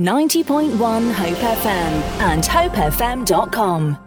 [0.00, 1.92] 90.1 Hope FM
[2.22, 3.98] and hopefm.com.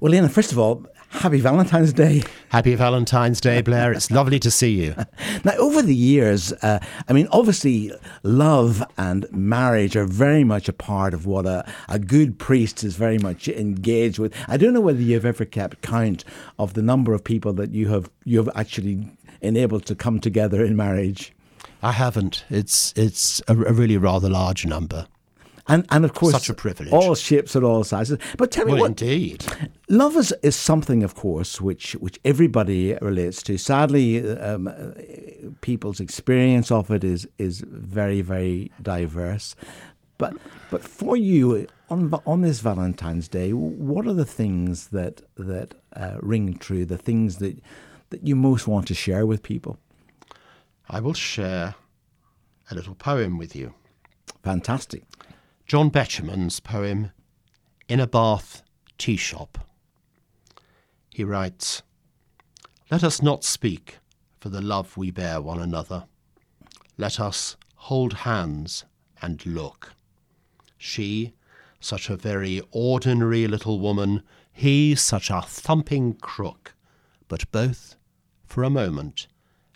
[0.00, 2.22] Well, Lena, first of all, happy Valentine's Day.
[2.48, 3.92] Happy Valentine's Day, Blair.
[3.92, 4.94] It's lovely to see you.
[5.44, 6.78] Now, over the years, uh,
[7.08, 11.98] I mean, obviously, love and marriage are very much a part of what a, a
[11.98, 14.34] good priest is very much engaged with.
[14.48, 16.24] I don't know whether you've ever kept count
[16.58, 19.10] of the number of people that you have you have actually
[19.42, 21.34] enabled to come together in marriage.
[21.82, 22.44] I haven't.
[22.50, 25.06] It's it's a, a really rather large number.
[25.68, 26.92] And, and of course, Such a privilege.
[26.92, 28.18] All shapes and all sizes.
[28.36, 29.44] But tell me Well, what indeed.
[29.88, 33.56] love is, is something, of course, which which everybody relates to.
[33.58, 34.68] Sadly, um,
[35.60, 39.54] people's experience of it is is very very diverse.
[40.18, 40.34] But
[40.70, 46.16] but for you on on this Valentine's Day, what are the things that that uh,
[46.20, 46.84] ring true?
[46.84, 47.62] The things that
[48.10, 49.78] that you most want to share with people?
[50.88, 51.76] I will share
[52.72, 53.74] a little poem with you.
[54.42, 55.04] Fantastic.
[55.66, 57.12] John Betjeman's poem,
[57.86, 58.62] In a Bath
[58.96, 59.58] Tea Shop.
[61.10, 61.82] He writes,
[62.90, 63.98] Let us not speak
[64.40, 66.04] for the love we bear one another.
[66.96, 68.86] Let us hold hands
[69.20, 69.92] and look.
[70.78, 71.34] She,
[71.78, 76.74] such a very ordinary little woman, he, such a thumping crook,
[77.28, 77.96] but both,
[78.46, 79.26] for a moment,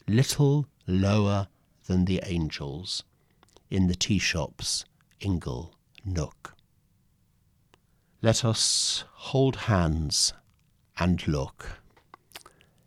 [0.09, 1.49] little lower
[1.87, 3.03] than the angels
[3.71, 4.85] in the tea shop's
[5.21, 6.55] ingle nook.
[8.23, 10.33] Let us hold hands
[10.99, 11.81] and look.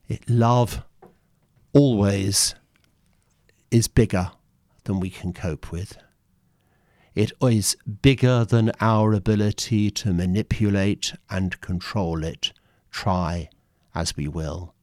[0.08, 0.84] It, love
[1.74, 2.56] always
[3.72, 4.32] is bigger
[4.86, 5.98] than we can cope with.
[7.16, 12.54] It is bigger than our ability to manipulate and control it,
[12.92, 13.50] try
[13.94, 14.74] as we will.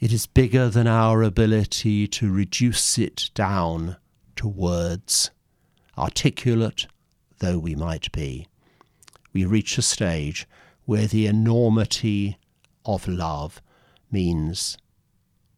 [0.00, 3.96] It is bigger than our ability to reduce it down
[4.36, 5.32] to words,
[5.96, 6.86] articulate
[7.40, 8.46] though we might be.
[9.32, 10.46] We reach a stage
[10.84, 12.38] where the enormity
[12.84, 13.60] of love
[14.08, 14.78] means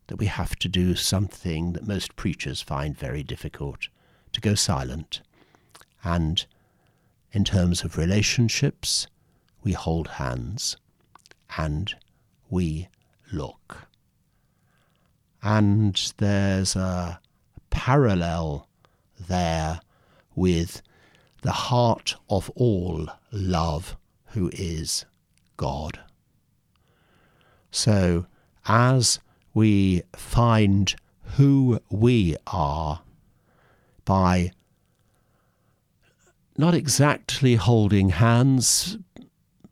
[0.06, 3.88] that we have to do something that most preachers find very difficult
[4.32, 5.20] to go silent.
[6.02, 6.46] And
[7.32, 9.06] in terms of relationships,
[9.62, 10.78] we hold hands
[11.58, 11.94] and
[12.48, 12.88] we
[13.30, 13.89] look.
[15.42, 17.20] And there's a
[17.70, 18.68] parallel
[19.28, 19.80] there
[20.34, 20.82] with
[21.42, 23.96] the heart of all love,
[24.26, 25.06] who is
[25.56, 26.00] God.
[27.70, 28.26] So,
[28.66, 29.20] as
[29.54, 30.94] we find
[31.36, 33.02] who we are
[34.04, 34.52] by
[36.56, 38.98] not exactly holding hands,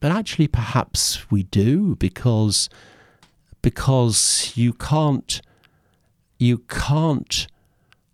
[0.00, 2.68] but actually perhaps we do because
[3.60, 5.42] because you can't
[6.38, 7.48] you can't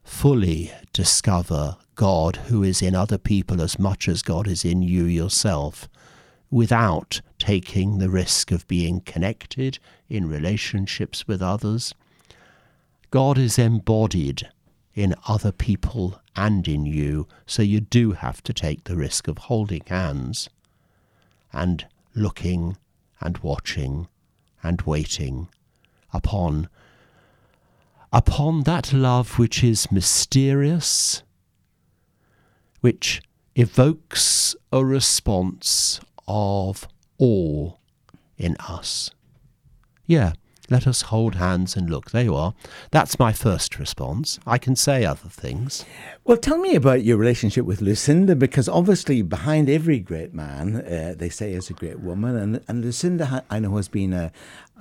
[0.02, 5.04] fully discover God who is in other people as much as God is in you
[5.04, 5.88] yourself
[6.50, 11.94] without taking the risk of being connected in relationships with others.
[13.10, 14.48] God is embodied
[14.94, 19.38] in other people and in you, so you do have to take the risk of
[19.38, 20.48] holding hands
[21.52, 22.76] and looking
[23.20, 24.08] and watching
[24.62, 25.48] and waiting
[26.12, 26.68] upon
[28.14, 31.24] upon that love which is mysterious,
[32.80, 33.20] which
[33.56, 36.86] evokes a response of
[37.18, 37.72] awe
[38.38, 39.10] in us.
[40.06, 40.34] Yeah,
[40.70, 42.10] let us hold hands and look.
[42.10, 42.54] There you are.
[42.90, 44.38] That's my first response.
[44.46, 45.84] I can say other things.
[46.24, 51.14] Well, tell me about your relationship with Lucinda, because obviously behind every great man, uh,
[51.16, 54.32] they say is a great woman, and and Lucinda, ha- I know, has been a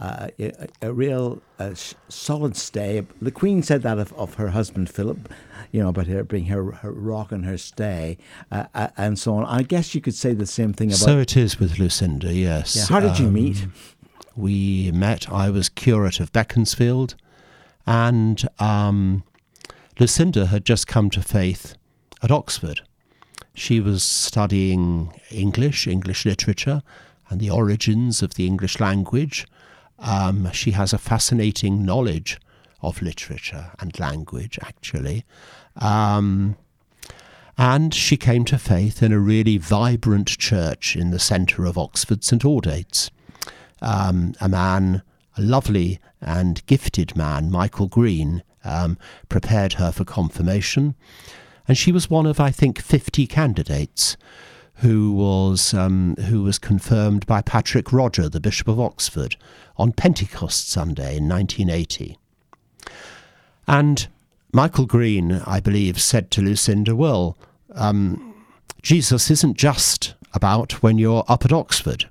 [0.02, 1.42] a, a, a real
[1.76, 3.06] sh- solid stay.
[3.22, 5.32] The Queen said that of, of her husband Philip,
[5.72, 8.18] you know, about her being her, her rock and her stay,
[8.52, 9.46] uh, uh, and so on.
[9.46, 10.98] I guess you could say the same thing about.
[11.00, 12.76] So it is with Lucinda, yes.
[12.76, 13.68] yeah, how did you Um, meet?
[14.36, 15.32] We met.
[15.32, 17.16] I was curate of Beaconsfield,
[17.86, 19.24] and um,
[20.00, 21.76] Lucinda had just come to faith
[22.22, 22.82] at Oxford.
[23.54, 26.82] She was studying English, English literature,
[27.30, 29.46] and the origins of the English language.
[30.00, 32.40] Um, she has a fascinating knowledge
[32.82, 35.26] of literature and language, actually.
[35.78, 36.58] Um,
[37.58, 42.24] and she came to faith in a really vibrant church in the centre of Oxford,
[42.24, 43.12] St Aldate's
[43.84, 45.04] um, a man,
[45.38, 48.98] a lovely and gifted man, Michael Green, um,
[49.30, 50.96] prepared her for confirmation.
[51.68, 54.18] And she was one of, I think, 50 candidates
[54.76, 59.36] who was, um, who was confirmed by Patrick Rodger, the Bishop of Oxford,
[59.78, 62.18] on Pentecost Sunday in 1980.
[63.68, 64.08] And
[64.52, 67.38] Michael Green, I believe, said to Lucinda, Well,
[67.74, 68.36] um,
[68.82, 72.10] Jesus isn't just about when you're up at Oxford.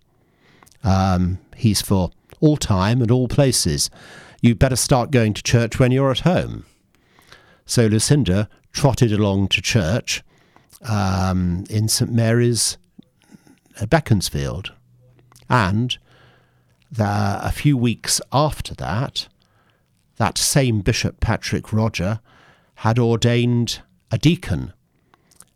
[0.83, 2.11] Um, he's for
[2.41, 3.91] all time and all places.
[4.41, 6.65] You'd better start going to church when you're at home.
[7.65, 10.23] So Lucinda trotted along to church
[10.83, 12.77] um, in St Mary's,
[13.81, 14.73] uh, Beaconsfield.
[15.49, 15.97] And
[16.91, 19.29] the, a few weeks after that,
[20.17, 22.21] that same Bishop Patrick Rodger
[22.77, 24.73] had ordained a deacon.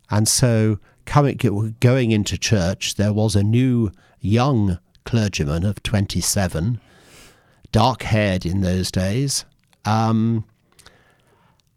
[0.09, 1.37] And so coming,
[1.79, 6.81] going into church, there was a new young clergyman of 27,
[7.71, 9.45] dark haired in those days.
[9.85, 10.43] Um,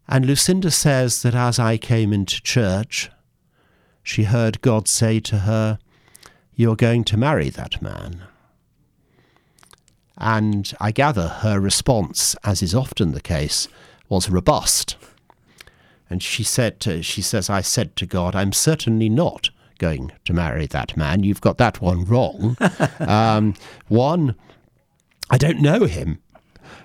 [0.05, 3.09] and Lucinda says that as I came into church,
[4.03, 5.79] she heard God say to her,
[6.53, 8.23] You're going to marry that man.
[10.17, 13.69] And I gather her response, as is often the case,
[14.09, 14.97] was robust.
[16.09, 19.51] And she said, to, she says, I said to God, I'm certainly not
[19.81, 21.23] going to marry that man.
[21.23, 22.55] You've got that one wrong.
[22.99, 23.55] um,
[23.87, 24.35] one,
[25.31, 26.19] I don't know him.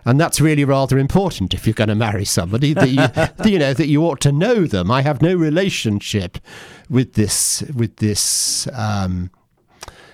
[0.06, 3.74] And that's really rather important if you're going to marry somebody that you, you know
[3.74, 4.90] that you ought to know them.
[4.90, 6.38] I have no relationship
[6.88, 9.30] with this with this um,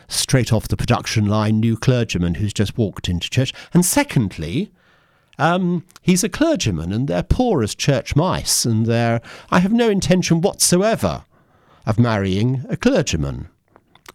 [0.09, 3.53] straight off the production line new clergyman who's just walked into church.
[3.73, 4.73] And secondly,
[5.39, 9.21] um, he's a clergyman, and they're poor as church mice, and they're.
[9.51, 11.25] I have no intention whatsoever
[11.87, 13.49] of marrying a clergyman.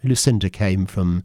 [0.03, 1.23] Lucinda came from,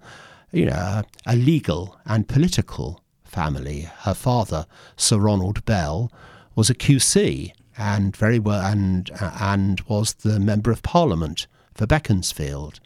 [0.50, 3.88] you know, a legal and political family.
[4.00, 4.66] Her father,
[4.96, 6.10] Sir Ronald Bell,
[6.54, 12.80] was a QC and very well and and was the member of Parliament for Beaconsfield,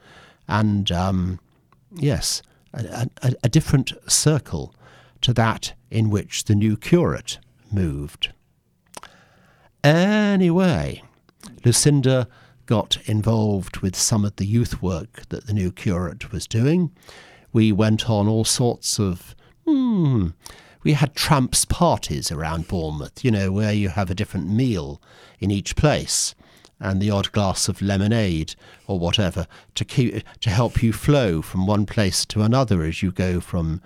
[0.47, 1.41] and um,
[1.93, 2.43] yes,
[2.73, 4.75] a, a, a different circle
[5.23, 7.39] to that in which the new curate
[7.73, 8.33] moved.
[9.83, 11.03] Anyway,
[11.65, 12.29] Lucinda
[12.67, 16.91] got involved with some of the youth work that the new curate was doing.
[17.53, 19.35] We went on all sorts of
[19.67, 20.29] Hmm.
[20.85, 25.03] We had tramps parties around Bournemouth, you know, where you have a different meal
[25.41, 26.37] in each place
[26.79, 28.55] and the odd glass of lemonade
[28.87, 33.11] or whatever to keep to help you flow from one place to another as you
[33.11, 33.81] go from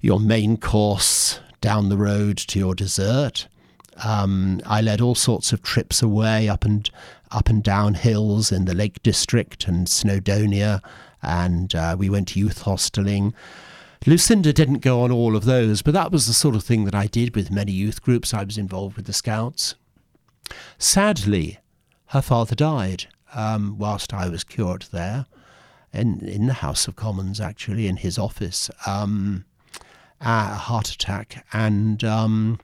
[0.00, 3.46] your main course down the road to your dessert.
[4.02, 6.90] Um, I led all sorts of trips away up and
[7.34, 10.80] up and down hills in the Lake District and Snowdonia,
[11.22, 13.34] and uh, we went youth hosteling.
[14.06, 16.94] Lucinda didn't go on all of those, but that was the sort of thing that
[16.94, 18.32] I did with many youth groups.
[18.32, 19.74] I was involved with the Scouts.
[20.78, 21.58] Sadly,
[22.08, 25.26] her father died um, whilst I was curate there,
[25.92, 29.44] in, in the House of Commons, actually, in his office, um,
[30.20, 31.46] a heart attack.
[31.52, 32.60] And, um,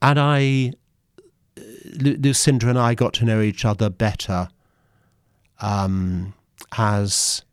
[0.00, 0.72] and I,
[1.94, 4.48] Lucinda and I got to know each other better
[5.60, 6.34] um,
[6.76, 7.44] as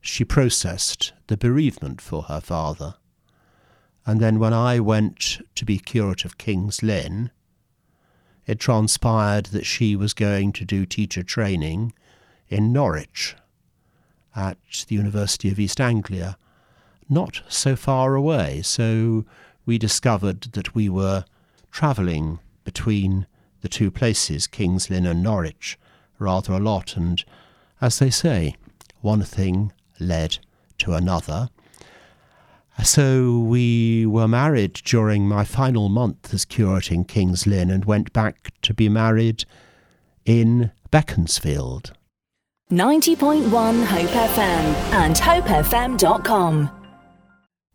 [0.00, 2.94] she processed the bereavement for her father.
[4.06, 7.30] And then when I went to be curate of King's Lynn,
[8.46, 11.92] it transpired that she was going to do teacher training
[12.48, 13.36] in Norwich
[14.34, 14.56] at
[14.88, 16.38] the University of East Anglia,
[17.10, 18.62] not so far away.
[18.62, 19.26] So
[19.66, 21.26] we discovered that we were
[21.70, 23.26] travelling between
[23.60, 25.78] the two places, King's Lynn and Norwich,
[26.18, 26.96] rather a lot.
[26.96, 27.24] And
[27.80, 28.56] as they say,
[29.00, 30.38] one thing led
[30.78, 31.48] to another.
[32.84, 38.12] So we were married during my final month as curate in King's Lynn and went
[38.12, 39.44] back to be married
[40.24, 41.92] in Beaconsfield.
[42.70, 46.70] 90.1 Hope FM and hopefm.com.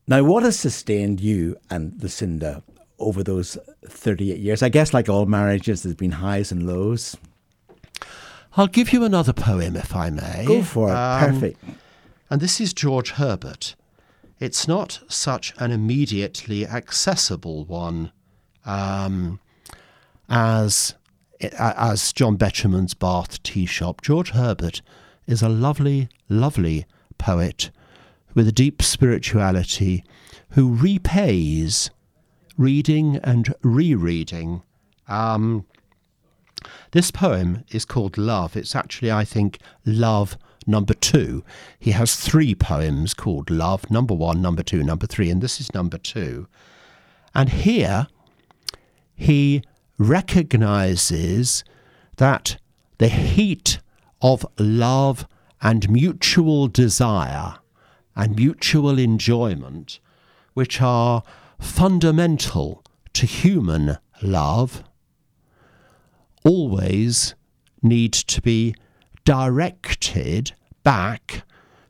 [0.08, 2.62] Now, what has sustained you and Lucinda
[3.00, 4.64] over those 38 years?
[4.64, 7.18] I guess, like all marriages, there's been highs and lows.
[8.56, 10.46] I'll give you another poem, if I may.
[10.46, 10.96] Go for it.
[10.96, 11.64] Um, Perfect.
[12.30, 13.76] And this is George Herbert.
[14.40, 18.12] It's not such an immediately accessible one
[18.66, 19.40] um,
[20.30, 20.96] as
[21.60, 24.02] as John Betjeman's Bath Tea Shop.
[24.02, 24.82] George Herbert
[25.28, 26.86] is a lovely, lovely
[27.18, 27.70] poet
[28.34, 30.04] with a deep spirituality
[30.52, 31.90] who repays
[32.57, 34.62] reading and rereading.
[35.07, 35.65] Um,
[36.91, 38.55] this poem is called Love.
[38.55, 41.43] It's actually, I think, Love number two.
[41.79, 45.74] He has three poems called Love, number one, number two, number three, and this is
[45.74, 46.48] number two.
[47.36, 48.07] And here
[49.15, 49.63] he
[49.98, 51.63] recognizes
[52.17, 52.57] that
[52.98, 53.79] the heat
[54.22, 55.27] of love
[55.62, 57.55] and mutual desire
[58.15, 60.00] and mutual enjoyment,
[60.53, 61.24] which are
[61.63, 64.84] fundamental to human love,
[66.43, 67.36] always
[67.82, 68.75] need to be
[69.25, 70.51] directed
[70.84, 71.43] back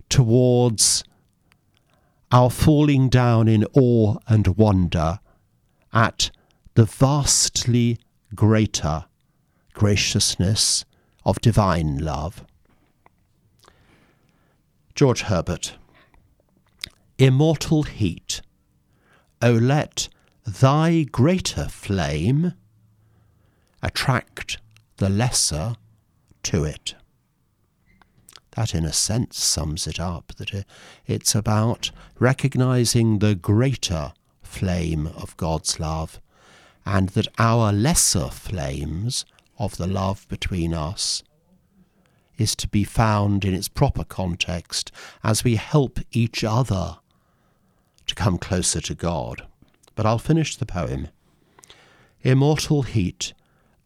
[0.09, 1.03] towards
[2.31, 5.19] our falling down in awe and wonder
[5.91, 6.31] at
[6.75, 7.97] the vastly
[8.35, 9.05] greater
[9.73, 10.85] graciousness
[11.25, 12.43] of divine love.
[14.95, 15.77] George Herbert.
[17.17, 18.41] Immortal heat,
[19.43, 20.07] O let
[20.47, 22.53] thy greater flame
[23.81, 24.57] attract
[24.95, 25.75] the lesser
[26.43, 26.95] to it.
[28.51, 30.65] That, in a sense, sums it up that
[31.05, 36.21] it's about recognizing the greater flame of God's love,
[36.85, 39.25] and that our lesser flames
[39.59, 41.21] of the love between us
[42.37, 44.89] is to be found in its proper context
[45.21, 46.99] as we help each other
[48.07, 49.45] to come closer to God.
[49.95, 51.07] But I'll finish the poem.
[52.21, 53.33] Immortal heat,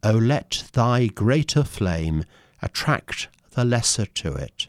[0.02, 2.24] O let thy greater flame
[2.62, 4.68] attract the lesser to it.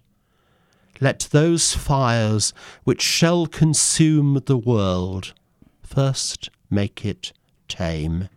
[1.02, 2.54] Let those fires
[2.84, 5.34] which shall consume the world
[5.82, 7.32] first make it
[7.68, 8.30] tame,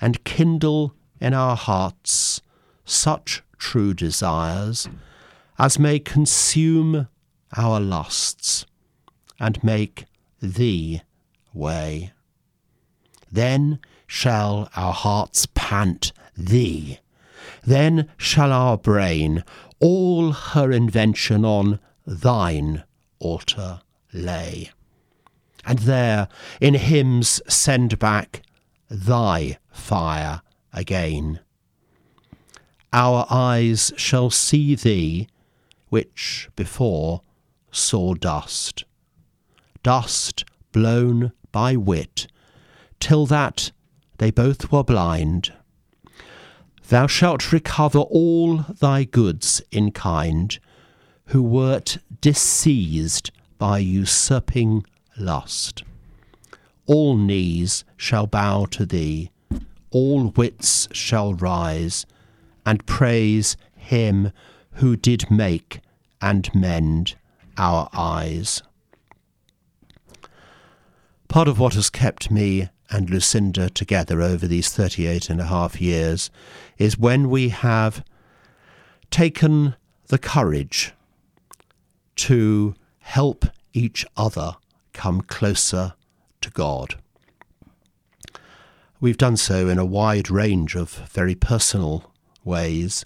[0.00, 2.40] and kindle in our hearts
[2.84, 4.88] such true desires
[5.58, 7.06] as may consume
[7.56, 8.66] our lusts
[9.38, 10.04] and make
[10.40, 11.02] thee
[11.52, 12.12] way.
[13.30, 16.98] Then shall our hearts pant thee.
[17.64, 19.44] Then shall our brain
[19.78, 22.84] all her invention on thine
[23.20, 23.80] altar
[24.12, 24.70] lay
[25.64, 26.28] and there
[26.60, 28.42] in hymns send back
[28.88, 30.42] thy fire
[30.72, 31.40] again.
[32.92, 35.28] Our eyes shall see thee,
[35.88, 37.22] which before
[37.70, 38.84] saw dust,
[39.82, 42.26] dust blown by wit,
[42.98, 43.72] till that
[44.18, 45.52] they both were blind.
[46.88, 50.58] Thou shalt recover all thy goods in kind,
[51.26, 54.84] who wert disseized by usurping
[55.16, 55.84] lust.
[56.86, 59.30] All knees shall bow to thee,
[59.90, 62.06] all wits shall rise,
[62.66, 64.32] and praise him
[64.72, 65.80] who did make
[66.20, 67.14] and mend
[67.56, 68.62] our eyes.
[71.30, 75.80] Part of what has kept me and Lucinda together over these 38 and a half
[75.80, 76.28] years
[76.76, 78.04] is when we have
[79.12, 79.76] taken
[80.08, 80.92] the courage
[82.16, 84.56] to help each other
[84.92, 85.94] come closer
[86.40, 86.96] to God.
[89.00, 93.04] We've done so in a wide range of very personal ways,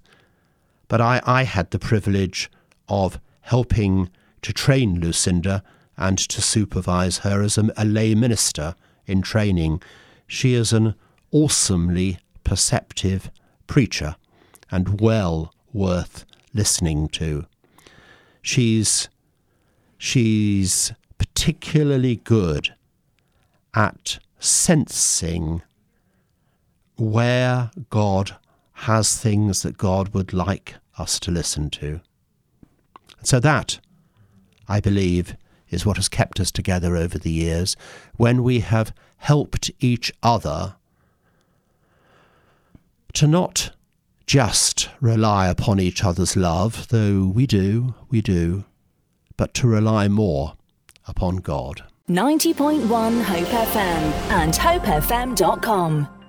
[0.89, 2.51] but I, I had the privilege
[2.89, 4.09] of helping
[4.41, 5.63] to train Lucinda
[5.97, 8.75] and to supervise her as a, a lay minister
[9.07, 9.83] in training.
[10.27, 10.95] She is an
[11.31, 13.31] awesomely perceptive
[13.67, 14.17] preacher
[14.71, 17.47] and well worth listening to.
[18.43, 19.09] She's
[19.99, 22.75] she's particularly good
[23.75, 25.63] at sensing
[26.97, 28.37] where God
[28.73, 32.01] has things that God would like us to listen to.
[33.23, 33.81] So that,
[34.69, 35.37] I believe,
[35.71, 37.77] is what has kept us together over the years
[38.17, 40.77] when we have helped each other
[43.15, 43.71] to not
[44.27, 48.65] just rely upon each other's love, though we do, we do,
[49.37, 50.55] but to rely more
[51.07, 51.85] upon God.
[52.09, 56.24] 90.1 Hope FM and hopefm.com.